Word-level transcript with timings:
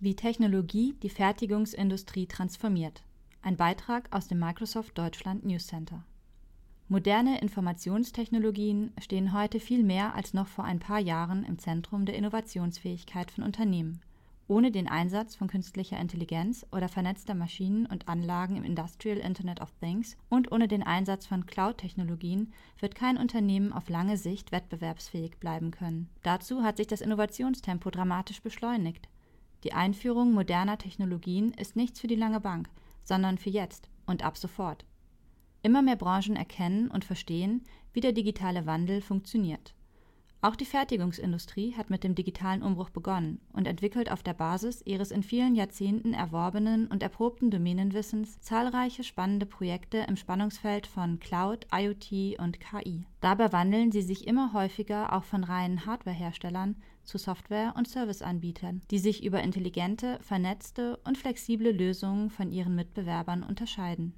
Wie 0.00 0.14
Technologie 0.14 0.94
die 1.02 1.10
Fertigungsindustrie 1.10 2.28
transformiert. 2.28 3.02
Ein 3.42 3.56
Beitrag 3.56 4.06
aus 4.14 4.28
dem 4.28 4.38
Microsoft 4.38 4.96
Deutschland 4.96 5.44
News 5.44 5.66
Center. 5.66 6.04
Moderne 6.86 7.40
Informationstechnologien 7.40 8.92
stehen 9.02 9.32
heute 9.32 9.58
viel 9.58 9.82
mehr 9.82 10.14
als 10.14 10.34
noch 10.34 10.46
vor 10.46 10.64
ein 10.64 10.78
paar 10.78 11.00
Jahren 11.00 11.42
im 11.42 11.58
Zentrum 11.58 12.06
der 12.06 12.14
Innovationsfähigkeit 12.14 13.32
von 13.32 13.42
Unternehmen. 13.42 14.00
Ohne 14.46 14.70
den 14.70 14.86
Einsatz 14.86 15.34
von 15.34 15.48
künstlicher 15.48 15.98
Intelligenz 15.98 16.64
oder 16.70 16.88
vernetzter 16.88 17.34
Maschinen 17.34 17.84
und 17.84 18.06
Anlagen 18.06 18.54
im 18.54 18.62
Industrial 18.62 19.18
Internet 19.18 19.60
of 19.60 19.72
Things 19.80 20.16
und 20.28 20.52
ohne 20.52 20.68
den 20.68 20.84
Einsatz 20.84 21.26
von 21.26 21.44
Cloud-Technologien 21.44 22.52
wird 22.78 22.94
kein 22.94 23.16
Unternehmen 23.16 23.72
auf 23.72 23.88
lange 23.88 24.16
Sicht 24.16 24.52
wettbewerbsfähig 24.52 25.38
bleiben 25.40 25.72
können. 25.72 26.08
Dazu 26.22 26.62
hat 26.62 26.76
sich 26.76 26.86
das 26.86 27.00
Innovationstempo 27.00 27.90
dramatisch 27.90 28.40
beschleunigt. 28.42 29.08
Die 29.64 29.72
Einführung 29.72 30.32
moderner 30.32 30.78
Technologien 30.78 31.52
ist 31.52 31.76
nichts 31.76 32.00
für 32.00 32.06
die 32.06 32.14
lange 32.14 32.40
Bank, 32.40 32.68
sondern 33.02 33.38
für 33.38 33.50
jetzt 33.50 33.88
und 34.06 34.22
ab 34.24 34.36
sofort. 34.36 34.84
Immer 35.62 35.82
mehr 35.82 35.96
Branchen 35.96 36.36
erkennen 36.36 36.88
und 36.88 37.04
verstehen, 37.04 37.64
wie 37.92 38.00
der 38.00 38.12
digitale 38.12 38.66
Wandel 38.66 39.00
funktioniert. 39.00 39.74
Auch 40.40 40.54
die 40.54 40.66
Fertigungsindustrie 40.66 41.74
hat 41.74 41.90
mit 41.90 42.04
dem 42.04 42.14
digitalen 42.14 42.62
Umbruch 42.62 42.90
begonnen 42.90 43.40
und 43.52 43.66
entwickelt 43.66 44.08
auf 44.08 44.22
der 44.22 44.34
Basis 44.34 44.82
ihres 44.84 45.10
in 45.10 45.24
vielen 45.24 45.56
Jahrzehnten 45.56 46.14
erworbenen 46.14 46.86
und 46.86 47.02
erprobten 47.02 47.50
Domänenwissens 47.50 48.40
zahlreiche 48.40 49.02
spannende 49.02 49.46
Projekte 49.46 49.98
im 50.08 50.16
Spannungsfeld 50.16 50.86
von 50.86 51.18
Cloud, 51.18 51.66
IoT 51.72 52.38
und 52.38 52.60
KI. 52.60 53.04
Dabei 53.20 53.52
wandeln 53.52 53.90
sie 53.90 54.02
sich 54.02 54.28
immer 54.28 54.52
häufiger 54.52 55.12
auch 55.12 55.24
von 55.24 55.42
reinen 55.42 55.86
Hardwareherstellern 55.86 56.76
zu 57.02 57.18
Software- 57.18 57.74
und 57.76 57.88
Serviceanbietern, 57.88 58.82
die 58.92 59.00
sich 59.00 59.24
über 59.24 59.42
intelligente, 59.42 60.20
vernetzte 60.22 60.98
und 60.98 61.18
flexible 61.18 61.72
Lösungen 61.72 62.30
von 62.30 62.52
ihren 62.52 62.76
Mitbewerbern 62.76 63.42
unterscheiden. 63.42 64.14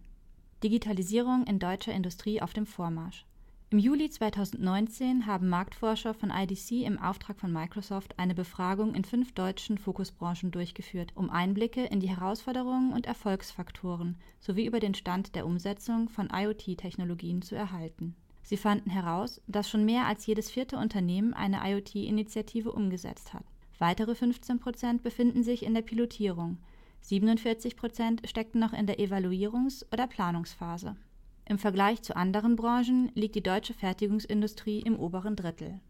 Digitalisierung 0.63 1.47
in 1.47 1.59
deutscher 1.59 1.95
Industrie 1.95 2.43
auf 2.43 2.53
dem 2.53 2.67
Vormarsch. 2.67 3.25
Im 3.73 3.79
Juli 3.79 4.11
2019 4.11 5.27
haben 5.27 5.49
Marktforscher 5.49 6.13
von 6.13 6.31
IDC 6.31 6.85
im 6.85 6.99
Auftrag 6.99 7.39
von 7.39 7.53
Microsoft 7.53 8.19
eine 8.19 8.35
Befragung 8.35 8.97
in 8.97 9.05
fünf 9.05 9.33
deutschen 9.33 9.79
Fokusbranchen 9.79 10.51
durchgeführt, 10.51 11.13
um 11.15 11.31
Einblicke 11.31 11.85
in 11.85 12.01
die 12.01 12.09
Herausforderungen 12.09 12.93
und 12.93 13.07
Erfolgsfaktoren 13.07 14.17
sowie 14.41 14.67
über 14.67 14.81
den 14.81 14.95
Stand 14.95 15.37
der 15.37 15.47
Umsetzung 15.47 16.09
von 16.09 16.31
IoT-Technologien 16.33 17.43
zu 17.43 17.55
erhalten. 17.55 18.17
Sie 18.43 18.57
fanden 18.57 18.91
heraus, 18.91 19.41
dass 19.47 19.71
schon 19.71 19.85
mehr 19.85 20.07
als 20.07 20.27
jedes 20.27 20.51
vierte 20.51 20.77
Unternehmen 20.77 21.33
eine 21.33 21.61
IoT-Initiative 21.65 22.73
umgesetzt 22.73 23.35
hat. 23.35 23.45
Weitere 23.79 24.17
15 24.17 24.59
Prozent 24.59 25.05
befinden 25.05 25.45
sich 25.45 25.65
in 25.65 25.75
der 25.75 25.83
Pilotierung, 25.83 26.59
47 27.03 27.77
Prozent 27.77 28.23
steckten 28.29 28.61
noch 28.61 28.73
in 28.73 28.87
der 28.87 28.99
Evaluierungs- 28.99 29.85
oder 29.93 30.09
Planungsphase. 30.09 30.97
Im 31.51 31.59
Vergleich 31.59 32.01
zu 32.03 32.15
anderen 32.15 32.55
Branchen 32.55 33.11
liegt 33.17 33.35
die 33.35 33.43
deutsche 33.43 33.75
Fertigungsindustrie 33.75 34.83
im 34.83 34.97
oberen 34.97 35.35
Drittel. 35.35 35.81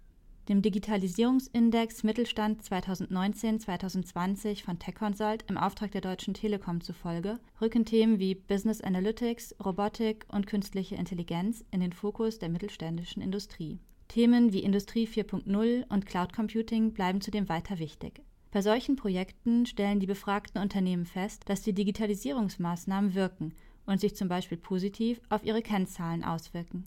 Dem 0.48 0.62
Digitalisierungsindex 0.62 2.02
Mittelstand 2.02 2.62
2019-2020 2.62 4.64
von 4.64 4.78
TechConsult 4.78 5.44
im 5.50 5.58
Auftrag 5.58 5.90
der 5.90 6.00
Deutschen 6.00 6.32
Telekom 6.32 6.80
zufolge 6.80 7.38
rücken 7.60 7.84
Themen 7.84 8.18
wie 8.18 8.36
Business 8.36 8.80
Analytics, 8.80 9.54
Robotik 9.62 10.24
und 10.32 10.46
künstliche 10.46 10.94
Intelligenz 10.94 11.62
in 11.70 11.80
den 11.80 11.92
Fokus 11.92 12.38
der 12.38 12.48
mittelständischen 12.48 13.20
Industrie. 13.20 13.80
Themen 14.08 14.54
wie 14.54 14.60
Industrie 14.60 15.06
4.0 15.06 15.84
und 15.90 16.06
Cloud 16.06 16.32
Computing 16.32 16.94
bleiben 16.94 17.20
zudem 17.20 17.50
weiter 17.50 17.78
wichtig. 17.78 18.22
Bei 18.50 18.62
solchen 18.62 18.96
Projekten 18.96 19.66
stellen 19.66 20.00
die 20.00 20.06
befragten 20.06 20.62
Unternehmen 20.62 21.04
fest, 21.04 21.42
dass 21.50 21.60
die 21.60 21.74
Digitalisierungsmaßnahmen 21.74 23.14
wirken 23.14 23.52
und 23.90 24.00
sich 24.00 24.14
zum 24.14 24.28
Beispiel 24.28 24.56
positiv 24.56 25.20
auf 25.30 25.44
ihre 25.44 25.62
Kennzahlen 25.62 26.22
auswirken. 26.22 26.84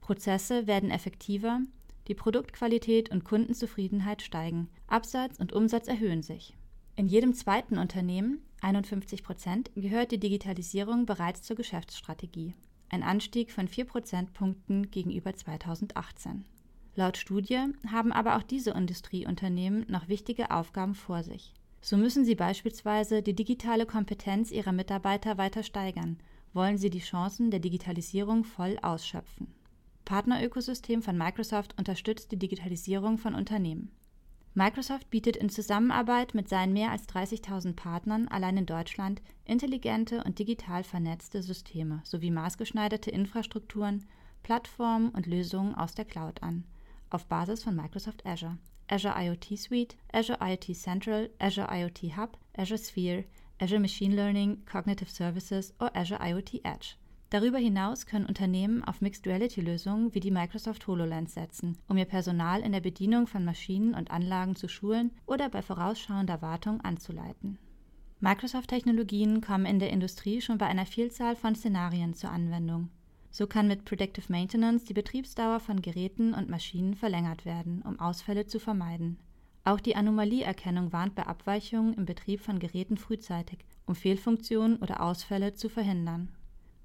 Prozesse 0.00 0.66
werden 0.66 0.90
effektiver, 0.90 1.60
die 2.08 2.14
Produktqualität 2.14 3.10
und 3.10 3.24
Kundenzufriedenheit 3.24 4.22
steigen, 4.22 4.68
Absatz 4.86 5.38
und 5.38 5.52
Umsatz 5.52 5.86
erhöhen 5.86 6.22
sich. 6.22 6.56
In 6.94 7.08
jedem 7.08 7.34
zweiten 7.34 7.76
Unternehmen, 7.76 8.40
51 8.62 9.22
Prozent, 9.22 9.70
gehört 9.74 10.12
die 10.12 10.18
Digitalisierung 10.18 11.04
bereits 11.04 11.42
zur 11.42 11.56
Geschäftsstrategie, 11.56 12.54
ein 12.88 13.02
Anstieg 13.02 13.52
von 13.52 13.68
4 13.68 13.84
Prozentpunkten 13.84 14.90
gegenüber 14.90 15.34
2018. 15.34 16.46
Laut 16.94 17.18
Studie 17.18 17.60
haben 17.92 18.12
aber 18.12 18.36
auch 18.36 18.42
diese 18.42 18.70
Industrieunternehmen 18.70 19.84
noch 19.88 20.08
wichtige 20.08 20.50
Aufgaben 20.50 20.94
vor 20.94 21.22
sich. 21.22 21.52
So 21.82 21.98
müssen 21.98 22.24
sie 22.24 22.34
beispielsweise 22.34 23.20
die 23.20 23.34
digitale 23.34 23.84
Kompetenz 23.84 24.50
ihrer 24.50 24.72
Mitarbeiter 24.72 25.36
weiter 25.36 25.62
steigern 25.62 26.16
wollen 26.56 26.78
sie 26.78 26.90
die 26.90 26.98
Chancen 26.98 27.52
der 27.52 27.60
Digitalisierung 27.60 28.42
voll 28.42 28.76
ausschöpfen. 28.82 29.54
Partnerökosystem 30.04 31.02
von 31.02 31.16
Microsoft 31.16 31.78
unterstützt 31.78 32.32
die 32.32 32.38
Digitalisierung 32.38 33.18
von 33.18 33.34
Unternehmen. 33.34 33.92
Microsoft 34.54 35.10
bietet 35.10 35.36
in 35.36 35.50
Zusammenarbeit 35.50 36.34
mit 36.34 36.48
seinen 36.48 36.72
mehr 36.72 36.90
als 36.90 37.06
30.000 37.08 37.74
Partnern 37.74 38.26
allein 38.28 38.56
in 38.56 38.66
Deutschland 38.66 39.20
intelligente 39.44 40.24
und 40.24 40.38
digital 40.38 40.82
vernetzte 40.82 41.42
Systeme 41.42 42.00
sowie 42.04 42.30
maßgeschneiderte 42.30 43.10
Infrastrukturen, 43.10 44.06
Plattformen 44.42 45.10
und 45.10 45.26
Lösungen 45.26 45.74
aus 45.74 45.94
der 45.94 46.06
Cloud 46.06 46.42
an, 46.42 46.64
auf 47.10 47.26
Basis 47.26 47.64
von 47.64 47.76
Microsoft 47.76 48.24
Azure, 48.24 48.56
Azure 48.88 49.14
IoT 49.18 49.58
Suite, 49.58 49.96
Azure 50.10 50.38
IoT 50.40 50.74
Central, 50.74 51.28
Azure 51.38 51.68
IoT 51.70 52.16
Hub, 52.16 52.38
Azure 52.56 52.78
Sphere, 52.78 53.24
Azure 53.58 53.80
Machine 53.80 54.14
Learning, 54.14 54.64
Cognitive 54.66 55.10
Services 55.10 55.74
oder 55.78 55.96
Azure 55.96 56.20
IoT 56.22 56.60
Edge. 56.64 56.96
Darüber 57.30 57.58
hinaus 57.58 58.06
können 58.06 58.26
Unternehmen 58.26 58.84
auf 58.84 59.00
Mixed 59.00 59.26
Reality 59.26 59.60
Lösungen 59.60 60.14
wie 60.14 60.20
die 60.20 60.30
Microsoft 60.30 60.86
HoloLens 60.86 61.34
setzen, 61.34 61.76
um 61.88 61.96
ihr 61.96 62.04
Personal 62.04 62.60
in 62.60 62.72
der 62.72 62.80
Bedienung 62.80 63.26
von 63.26 63.44
Maschinen 63.44 63.94
und 63.94 64.10
Anlagen 64.10 64.54
zu 64.54 64.68
schulen 64.68 65.10
oder 65.26 65.48
bei 65.48 65.62
vorausschauender 65.62 66.40
Wartung 66.42 66.80
anzuleiten. 66.82 67.58
Microsoft-Technologien 68.20 69.40
kommen 69.40 69.66
in 69.66 69.78
der 69.78 69.90
Industrie 69.90 70.40
schon 70.40 70.58
bei 70.58 70.66
einer 70.66 70.86
Vielzahl 70.86 71.34
von 71.34 71.54
Szenarien 71.54 72.14
zur 72.14 72.30
Anwendung. 72.30 72.90
So 73.30 73.46
kann 73.46 73.68
mit 73.68 73.84
Predictive 73.84 74.30
Maintenance 74.32 74.84
die 74.84 74.94
Betriebsdauer 74.94 75.60
von 75.60 75.82
Geräten 75.82 76.32
und 76.32 76.48
Maschinen 76.48 76.94
verlängert 76.94 77.44
werden, 77.44 77.82
um 77.82 77.98
Ausfälle 78.00 78.46
zu 78.46 78.58
vermeiden. 78.58 79.18
Auch 79.66 79.80
die 79.80 79.96
Anomalieerkennung 79.96 80.92
warnt 80.92 81.16
bei 81.16 81.26
Abweichungen 81.26 81.94
im 81.94 82.06
Betrieb 82.06 82.40
von 82.40 82.60
Geräten 82.60 82.96
frühzeitig, 82.96 83.64
um 83.84 83.96
Fehlfunktionen 83.96 84.76
oder 84.76 85.00
Ausfälle 85.00 85.54
zu 85.54 85.68
verhindern. 85.68 86.28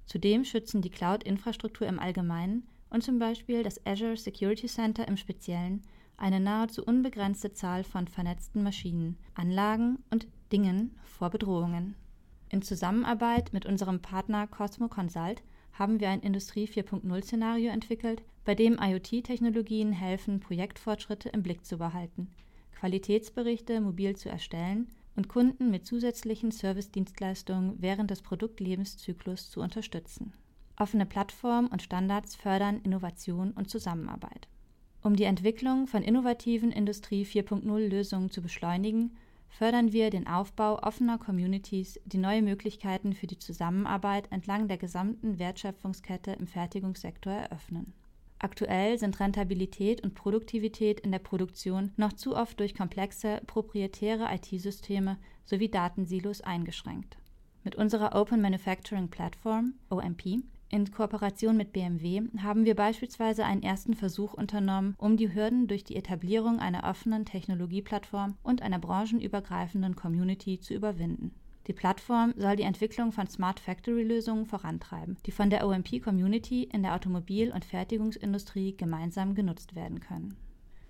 Zudem 0.04 0.44
schützen 0.44 0.82
die 0.82 0.90
Cloud-Infrastruktur 0.90 1.86
im 1.86 2.00
Allgemeinen 2.00 2.66
und 2.90 3.04
zum 3.04 3.20
Beispiel 3.20 3.62
das 3.62 3.86
Azure 3.86 4.16
Security 4.16 4.66
Center 4.66 5.06
im 5.06 5.16
Speziellen 5.16 5.82
eine 6.16 6.40
nahezu 6.40 6.84
unbegrenzte 6.84 7.52
Zahl 7.52 7.84
von 7.84 8.08
vernetzten 8.08 8.64
Maschinen, 8.64 9.16
Anlagen 9.34 10.00
und 10.10 10.26
Dingen 10.50 10.98
vor 11.04 11.30
Bedrohungen. 11.30 11.94
In 12.48 12.62
Zusammenarbeit 12.62 13.52
mit 13.52 13.64
unserem 13.64 14.02
Partner 14.02 14.48
Cosmo 14.48 14.88
Consult 14.88 15.44
haben 15.72 16.00
wir 16.00 16.08
ein 16.08 16.20
Industrie 16.20 16.66
4.0-Szenario 16.66 17.70
entwickelt, 17.70 18.24
bei 18.44 18.56
dem 18.56 18.76
IoT-Technologien 18.82 19.92
helfen, 19.92 20.40
Projektfortschritte 20.40 21.28
im 21.28 21.44
Blick 21.44 21.64
zu 21.64 21.78
behalten– 21.78 22.26
Qualitätsberichte 22.72 23.80
mobil 23.80 24.16
zu 24.16 24.28
erstellen 24.28 24.88
und 25.16 25.28
Kunden 25.28 25.70
mit 25.70 25.86
zusätzlichen 25.86 26.50
Servicedienstleistungen 26.50 27.76
während 27.78 28.10
des 28.10 28.22
Produktlebenszyklus 28.22 29.50
zu 29.50 29.60
unterstützen. 29.60 30.32
Offene 30.78 31.06
Plattformen 31.06 31.68
und 31.68 31.82
Standards 31.82 32.34
fördern 32.34 32.80
Innovation 32.82 33.52
und 33.52 33.70
Zusammenarbeit. 33.70 34.48
Um 35.02 35.16
die 35.16 35.24
Entwicklung 35.24 35.86
von 35.86 36.02
innovativen 36.02 36.70
Industrie 36.70 37.24
4.0 37.24 37.88
Lösungen 37.88 38.30
zu 38.30 38.40
beschleunigen, 38.40 39.16
fördern 39.48 39.92
wir 39.92 40.10
den 40.10 40.26
Aufbau 40.26 40.78
offener 40.82 41.18
Communities, 41.18 42.00
die 42.06 42.18
neue 42.18 42.40
Möglichkeiten 42.40 43.12
für 43.12 43.26
die 43.26 43.38
Zusammenarbeit 43.38 44.30
entlang 44.32 44.68
der 44.68 44.78
gesamten 44.78 45.38
Wertschöpfungskette 45.38 46.32
im 46.32 46.46
Fertigungssektor 46.46 47.32
eröffnen. 47.32 47.92
Aktuell 48.42 48.98
sind 48.98 49.20
Rentabilität 49.20 50.02
und 50.02 50.16
Produktivität 50.16 50.98
in 50.98 51.12
der 51.12 51.20
Produktion 51.20 51.92
noch 51.96 52.12
zu 52.12 52.34
oft 52.34 52.58
durch 52.58 52.74
komplexe, 52.74 53.40
proprietäre 53.46 54.28
IT-Systeme 54.34 55.16
sowie 55.44 55.68
Datensilos 55.68 56.40
eingeschränkt. 56.40 57.16
Mit 57.62 57.76
unserer 57.76 58.20
Open 58.20 58.42
Manufacturing 58.42 59.06
Platform 59.06 59.74
OMP 59.90 60.42
in 60.70 60.90
Kooperation 60.90 61.56
mit 61.56 61.72
BMW 61.72 62.22
haben 62.42 62.64
wir 62.64 62.74
beispielsweise 62.74 63.44
einen 63.44 63.62
ersten 63.62 63.94
Versuch 63.94 64.34
unternommen, 64.34 64.96
um 64.98 65.16
die 65.16 65.32
Hürden 65.32 65.68
durch 65.68 65.84
die 65.84 65.94
Etablierung 65.94 66.58
einer 66.58 66.82
offenen 66.82 67.24
Technologieplattform 67.24 68.34
und 68.42 68.60
einer 68.60 68.80
branchenübergreifenden 68.80 69.94
Community 69.94 70.58
zu 70.58 70.74
überwinden 70.74 71.32
die 71.68 71.72
Plattform 71.72 72.34
soll 72.36 72.56
die 72.56 72.64
Entwicklung 72.64 73.12
von 73.12 73.28
Smart 73.28 73.60
Factory-Lösungen 73.60 74.46
vorantreiben, 74.46 75.16
die 75.26 75.30
von 75.30 75.48
der 75.48 75.66
OMP-Community 75.66 76.64
in 76.64 76.82
der 76.82 76.94
Automobil- 76.94 77.52
und 77.52 77.64
Fertigungsindustrie 77.64 78.76
gemeinsam 78.76 79.34
genutzt 79.34 79.76
werden 79.76 80.00
können. 80.00 80.36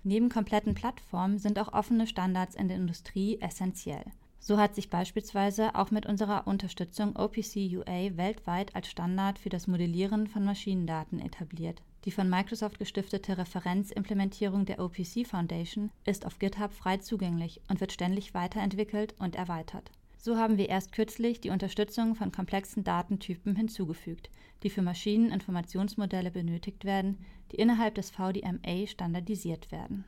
Neben 0.03 0.29
kompletten 0.29 0.73
Plattformen 0.73 1.37
sind 1.37 1.59
auch 1.59 1.71
offene 1.71 2.07
Standards 2.07 2.55
in 2.55 2.67
der 2.67 2.77
Industrie 2.77 3.39
essentiell. 3.39 4.03
So 4.39 4.57
hat 4.57 4.75
sich 4.75 4.89
beispielsweise 4.89 5.73
auch 5.75 5.91
mit 5.91 6.05
unserer 6.05 6.47
Unterstützung 6.47 7.15
OPC 7.15 7.55
UA 7.55 8.17
weltweit 8.17 8.75
als 8.75 8.89
Standard 8.89 9.39
für 9.39 9.47
das 9.47 9.67
Modellieren 9.67 10.27
von 10.27 10.43
Maschinendaten 10.43 11.21
etabliert. 11.21 11.81
Die 12.03 12.11
von 12.11 12.29
Microsoft 12.29 12.79
gestiftete 12.79 13.37
Referenzimplementierung 13.37 14.65
der 14.65 14.79
OPC 14.79 15.25
Foundation 15.25 15.91
ist 16.05 16.25
auf 16.25 16.39
GitHub 16.39 16.73
frei 16.73 16.97
zugänglich 16.97 17.61
und 17.69 17.79
wird 17.79 17.93
ständig 17.93 18.33
weiterentwickelt 18.33 19.15
und 19.17 19.37
erweitert. 19.37 19.91
So 20.25 20.37
haben 20.37 20.57
wir 20.57 20.69
erst 20.69 20.93
kürzlich 20.93 21.41
die 21.41 21.49
Unterstützung 21.49 22.15
von 22.15 22.31
komplexen 22.31 22.85
Datentypen 22.85 23.57
hinzugefügt, 23.57 24.29
die 24.63 24.69
für 24.69 24.81
Maschineninformationsmodelle 24.81 26.31
benötigt 26.31 26.85
werden, 26.85 27.17
die 27.51 27.57
innerhalb 27.57 27.95
des 27.95 28.09
VDMA 28.09 28.87
standardisiert 28.87 29.69
werden. 29.73 30.05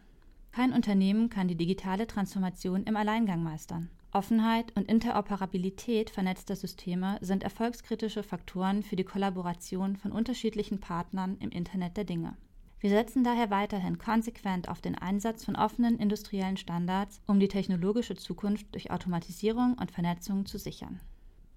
Kein 0.54 0.72
Unternehmen 0.72 1.30
kann 1.30 1.50
die 1.50 1.58
digitale 1.58 2.08
Transformation 2.08 2.86
im 2.86 2.96
Alleingang 2.96 3.44
meistern. 3.44 3.90
Offenheit 4.14 4.72
und 4.78 4.90
Interoperabilität 4.90 6.10
vernetzter 6.10 6.56
Systeme 6.56 7.18
sind 7.20 7.44
erfolgskritische 7.44 8.24
Faktoren 8.24 8.84
für 8.84 8.96
die 8.96 9.04
Kollaboration 9.04 9.98
von 9.98 10.14
unterschiedlichen 10.14 10.80
Partnern 10.80 11.36
im 11.42 11.50
Internet 11.50 11.98
der 11.98 12.06
Dinge. 12.06 12.38
Wir 12.86 12.92
setzen 12.92 13.24
daher 13.24 13.50
weiterhin 13.50 13.98
konsequent 13.98 14.70
auf 14.70 14.80
den 14.80 14.94
Einsatz 14.94 15.44
von 15.44 15.56
offenen 15.56 15.98
industriellen 15.98 16.56
Standards, 16.56 17.20
um 17.26 17.40
die 17.40 17.48
technologische 17.48 18.16
Zukunft 18.16 18.68
durch 18.74 18.92
Automatisierung 18.92 19.76
und 19.82 19.90
Vernetzung 19.90 20.46
zu 20.46 20.60
sichern. 20.60 21.02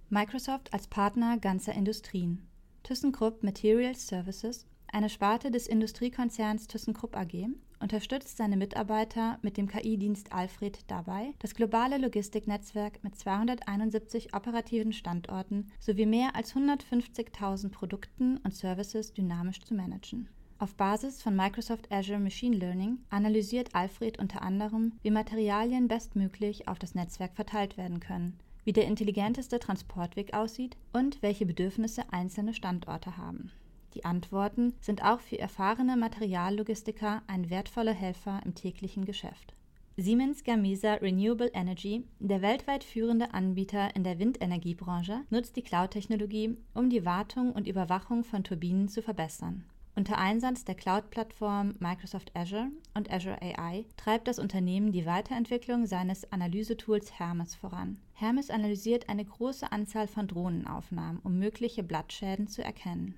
Microsoft 0.09 0.73
als 0.73 0.87
Partner 0.87 1.37
ganzer 1.37 1.75
Industrien. 1.75 2.49
ThyssenKrupp 2.83 3.43
Materials 3.43 4.07
Services, 4.07 4.65
eine 4.91 5.11
Sparte 5.11 5.51
des 5.51 5.67
Industriekonzerns 5.67 6.67
ThyssenKrupp 6.67 7.15
AG, 7.15 7.49
unterstützt 7.79 8.39
seine 8.39 8.57
Mitarbeiter 8.57 9.39
mit 9.43 9.59
dem 9.59 9.69
KI-Dienst 9.69 10.33
Alfred 10.33 10.79
dabei, 10.87 11.35
das 11.41 11.55
globale 11.55 11.99
Logistiknetzwerk 11.99 13.05
mit 13.05 13.17
271 13.17 14.35
operativen 14.35 14.95
Standorten 14.95 15.71
sowie 15.79 16.07
mehr 16.07 16.35
als 16.35 16.55
150.000 16.55 17.69
Produkten 17.69 18.39
und 18.39 18.55
Services 18.55 19.13
dynamisch 19.13 19.61
zu 19.61 19.75
managen. 19.75 20.31
Auf 20.61 20.75
Basis 20.75 21.23
von 21.23 21.37
Microsoft 21.37 21.93
Azure 21.93 22.19
Machine 22.19 22.57
Learning 22.57 22.99
analysiert 23.11 23.77
Alfred 23.77 24.19
unter 24.19 24.43
anderem, 24.43 24.93
wie 25.03 25.13
Materialien 25.13 25.87
bestmöglich 25.87 26.67
auf 26.67 26.81
das 26.81 26.97
Netzwerk 26.97 27.37
verteilt 27.37 27.77
werden 27.77 28.01
können, 28.01 28.37
wie 28.65 28.73
der 28.73 28.87
intelligenteste 28.87 29.61
Transportweg 29.61 30.35
aussieht 30.35 30.77
und 30.93 31.23
welche 31.23 31.47
Bedürfnisse 31.47 32.13
einzelne 32.13 32.55
Standorte 32.55 33.17
haben. 33.17 33.53
Die 33.95 34.05
Antworten 34.05 34.75
sind 34.81 35.05
auch 35.05 35.21
für 35.21 35.39
erfahrene 35.39 35.97
Materiallogistiker 35.97 37.23
ein 37.29 37.51
wertvoller 37.51 37.95
Helfer 37.95 38.41
im 38.45 38.57
täglichen 38.57 39.05
Geschäft. 39.05 39.55
Siemens 39.97 40.43
Gamesa 40.43 40.95
Renewable 40.95 41.53
Energy, 41.55 42.05
der 42.19 42.43
weltweit 42.43 42.83
führende 42.83 43.33
Anbieter 43.33 43.95
in 43.95 44.03
der 44.03 44.19
Windenergiebranche, 44.19 45.21
nutzt 45.31 45.55
die 45.55 45.63
Cloud-Technologie, 45.63 46.57
um 46.75 46.91
die 46.91 47.05
Wartung 47.05 47.53
und 47.53 47.69
Überwachung 47.69 48.25
von 48.25 48.43
Turbinen 48.43 48.89
zu 48.89 49.03
verbessern. 49.03 49.65
Unter 49.99 50.17
Einsatz 50.19 50.65
der 50.65 50.77
Cloud-Plattform 50.77 51.75
Microsoft 51.81 52.31
Azure 52.37 52.69
und 52.95 53.11
Azure 53.11 53.43
AI 53.43 53.85
treibt 53.97 54.29
das 54.29 54.39
Unternehmen 54.39 54.93
die 54.93 55.07
Weiterentwicklung 55.07 55.87
seines 55.87 56.33
Analysetools 56.33 57.19
Hermes 57.19 57.57
voran. 57.57 57.99
Hermes 58.13 58.49
analysiert 58.49 59.09
eine 59.09 59.25
große 59.25 59.73
Anzahl 59.73 60.07
von 60.07 60.29
Drohnenaufnahmen, 60.29 61.21
um 61.25 61.41
mögliche 61.41 61.83
Blattschäden 61.83 62.47
zu 62.47 62.63
erkennen. 62.63 63.17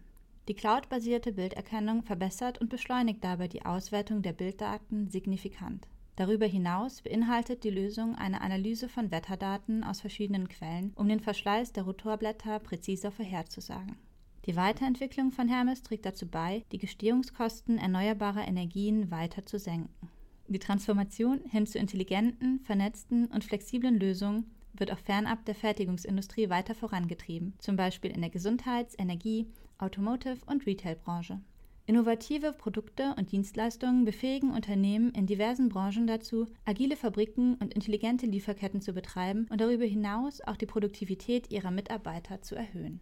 Die 0.49 0.55
cloudbasierte 0.55 1.33
Bilderkennung 1.33 2.03
verbessert 2.03 2.63
und 2.63 2.71
beschleunigt 2.71 3.23
dabei 3.23 3.47
die 3.47 3.67
Auswertung 3.67 4.23
der 4.23 4.33
Bilddaten 4.33 5.11
signifikant. 5.11 5.87
Darüber 6.17 6.47
hinaus 6.47 7.03
beinhaltet 7.03 7.63
die 7.63 7.69
Lösung 7.69 8.15
eine 8.15 8.41
Analyse 8.41 8.89
von 8.89 9.11
Wetterdaten 9.11 9.85
aus 9.85 10.01
verschiedenen 10.01 10.49
Quellen, 10.49 10.95
um 10.97 11.11
den 11.11 11.21
Verschleiß 11.21 11.75
der 11.75 11.83
Rotorblätter 11.83 12.59
präziser 12.59 13.11
vorherzusagen. 13.11 13.99
Die 14.47 14.57
Weiterentwicklung 14.57 15.31
von 15.33 15.49
Hermes 15.49 15.83
trägt 15.83 16.07
dazu 16.07 16.27
bei, 16.27 16.65
die 16.73 16.79
Gestehungskosten 16.79 17.77
erneuerbarer 17.77 18.49
Energien 18.49 19.11
weiter 19.11 19.45
zu 19.45 19.59
senken. 19.59 20.09
Die 20.49 20.59
Transformation 20.59 21.41
hin 21.49 21.67
zu 21.67 21.79
intelligenten, 21.79 22.59
vernetzten 22.61 23.27
und 23.27 23.45
flexiblen 23.45 24.01
Lösungen 24.01 24.51
wird 24.73 24.93
auch 24.93 24.99
fernab 24.99 25.45
der 25.45 25.55
Fertigungsindustrie 25.55 26.49
weiter 26.49 26.75
vorangetrieben, 26.75 27.55
zum 27.59 27.77
Beispiel 27.77 28.11
in 28.11 28.21
der 28.21 28.31
Gesundheits-, 28.31 28.99
Energie-, 28.99 29.47
Automotive- 29.79 30.45
und 30.47 30.67
Retail-Branche. 30.67 31.41
Innovative 31.87 32.53
Produkte 32.53 33.15
und 33.19 33.31
Dienstleistungen 33.31 34.05
befähigen 34.05 34.53
Unternehmen 34.53 35.13
in 35.13 35.27
diversen 35.27 35.69
Branchen 35.69 36.09
dazu, 36.09 36.49
agile 36.65 36.97
Fabriken 36.97 37.55
und 37.55 37.75
intelligente 37.75 38.27
Lieferketten 38.27 38.81
zu 38.81 38.93
betreiben 38.93 39.47
und 39.51 39.61
darüber 39.61 39.85
hinaus 39.85 40.41
auch 40.41 40.57
die 40.57 40.67
Produktivität 40.67 41.53
ihrer 41.53 41.71
Mitarbeiter 41.71 42.43
zu 42.43 42.57
erhöhen. 42.57 42.99